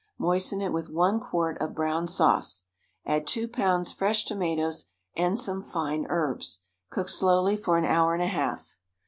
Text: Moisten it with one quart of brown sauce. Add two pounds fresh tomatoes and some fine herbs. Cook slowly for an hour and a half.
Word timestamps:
Moisten 0.17 0.61
it 0.61 0.73
with 0.73 0.89
one 0.89 1.19
quart 1.19 1.59
of 1.61 1.75
brown 1.75 2.07
sauce. 2.07 2.63
Add 3.05 3.27
two 3.27 3.47
pounds 3.47 3.93
fresh 3.93 4.25
tomatoes 4.25 4.85
and 5.15 5.37
some 5.37 5.61
fine 5.61 6.07
herbs. 6.09 6.61
Cook 6.89 7.07
slowly 7.07 7.55
for 7.55 7.77
an 7.77 7.85
hour 7.85 8.15
and 8.15 8.23
a 8.23 8.25
half. 8.25 8.77